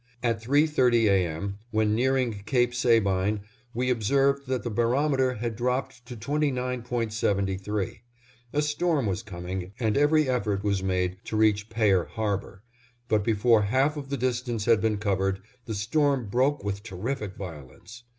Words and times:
At 0.23 0.41
three 0.41 0.65
thirty 0.65 1.07
A. 1.09 1.27
M., 1.27 1.59
when 1.69 1.93
nearing 1.93 2.41
Cape 2.47 2.73
Sabine, 2.73 3.41
we 3.71 3.91
observed 3.91 4.47
that 4.47 4.63
the 4.63 4.71
barometer 4.71 5.35
had 5.35 5.55
dropped 5.55 6.03
to 6.07 6.17
29.73. 6.17 7.99
A 8.51 8.61
storm 8.63 9.05
was 9.05 9.21
coming, 9.21 9.73
and 9.79 9.95
every 9.95 10.27
effort 10.27 10.63
was 10.63 10.81
made 10.81 11.17
to 11.25 11.37
reach 11.37 11.69
Payer 11.69 12.05
Harbor, 12.05 12.63
but 13.09 13.23
before 13.23 13.61
half 13.61 13.95
of 13.95 14.09
the 14.09 14.17
distance 14.17 14.65
had 14.65 14.81
been 14.81 14.97
covered, 14.97 15.39
the 15.65 15.75
storm 15.75 16.25
broke 16.29 16.63
with 16.63 16.81
terrific 16.81 17.35
violence. 17.35 18.01